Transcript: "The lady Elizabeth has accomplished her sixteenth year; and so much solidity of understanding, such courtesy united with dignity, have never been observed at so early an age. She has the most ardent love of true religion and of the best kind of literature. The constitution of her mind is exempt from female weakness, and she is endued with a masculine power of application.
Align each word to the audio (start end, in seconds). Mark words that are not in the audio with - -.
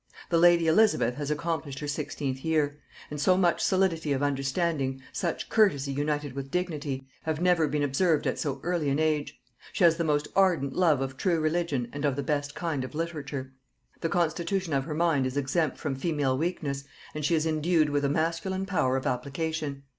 "The 0.31 0.39
lady 0.39 0.65
Elizabeth 0.65 1.13
has 1.17 1.29
accomplished 1.29 1.77
her 1.77 1.87
sixteenth 1.87 2.43
year; 2.43 2.79
and 3.11 3.21
so 3.21 3.37
much 3.37 3.61
solidity 3.61 4.13
of 4.13 4.23
understanding, 4.23 4.99
such 5.13 5.47
courtesy 5.47 5.91
united 5.93 6.33
with 6.33 6.49
dignity, 6.49 7.07
have 7.21 7.39
never 7.39 7.67
been 7.67 7.83
observed 7.83 8.25
at 8.25 8.39
so 8.39 8.59
early 8.63 8.89
an 8.89 8.97
age. 8.97 9.39
She 9.73 9.83
has 9.83 9.97
the 9.97 10.03
most 10.03 10.27
ardent 10.35 10.73
love 10.73 11.01
of 11.01 11.17
true 11.17 11.39
religion 11.39 11.87
and 11.93 12.03
of 12.03 12.15
the 12.15 12.23
best 12.23 12.55
kind 12.55 12.83
of 12.83 12.95
literature. 12.95 13.53
The 13.99 14.09
constitution 14.09 14.73
of 14.73 14.85
her 14.85 14.95
mind 14.95 15.27
is 15.27 15.37
exempt 15.37 15.77
from 15.77 15.93
female 15.93 16.35
weakness, 16.35 16.83
and 17.13 17.23
she 17.23 17.35
is 17.35 17.45
endued 17.45 17.91
with 17.91 18.03
a 18.03 18.09
masculine 18.09 18.65
power 18.65 18.97
of 18.97 19.05
application. 19.05 19.83